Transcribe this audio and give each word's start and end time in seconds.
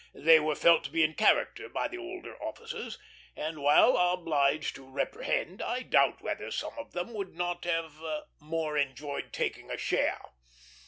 They 0.15 0.39
were 0.39 0.55
felt 0.55 0.83
to 0.85 0.89
be 0.89 1.03
in 1.03 1.13
character 1.13 1.69
by 1.69 1.87
the 1.87 1.99
older 1.99 2.35
officers; 2.41 2.97
and, 3.35 3.61
while 3.61 3.95
obliged 3.95 4.73
to 4.77 4.89
reprehend, 4.89 5.61
I 5.61 5.83
doubt 5.83 6.23
whether 6.23 6.49
some 6.49 6.73
of 6.79 6.93
them 6.93 7.13
would 7.13 7.35
not 7.35 7.65
have 7.65 8.01
more 8.39 8.79
enjoyed 8.79 9.31
taking 9.31 9.69
a 9.69 9.77
share. 9.77 10.19